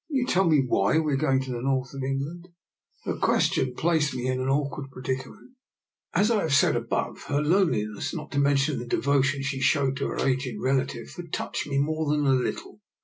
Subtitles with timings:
[0.09, 2.47] Will you tell me why we are going to the North of England?"
[3.05, 5.51] Her question placed me in an awkward predicament.
[6.11, 10.07] As I have said above, her loneliness, not to mention the devotion she showed to
[10.07, 12.79] her aged relative, had touched me more than a little.